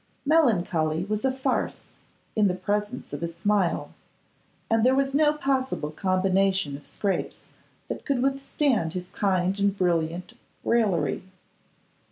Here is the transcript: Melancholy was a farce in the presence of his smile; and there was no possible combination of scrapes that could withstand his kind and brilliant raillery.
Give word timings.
Melancholy 0.25 1.05
was 1.05 1.23
a 1.23 1.31
farce 1.31 1.81
in 2.35 2.47
the 2.47 2.55
presence 2.55 3.13
of 3.13 3.21
his 3.21 3.35
smile; 3.35 3.91
and 4.67 4.83
there 4.83 4.95
was 4.95 5.13
no 5.13 5.31
possible 5.33 5.91
combination 5.91 6.75
of 6.75 6.87
scrapes 6.87 7.49
that 7.87 8.03
could 8.03 8.23
withstand 8.23 8.93
his 8.93 9.05
kind 9.13 9.59
and 9.59 9.77
brilliant 9.77 10.33
raillery. 10.63 11.21